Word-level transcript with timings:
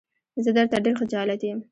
زه 0.43 0.49
درته 0.57 0.77
ډېر 0.85 0.95
خجالت 1.01 1.41
يم. 1.49 1.59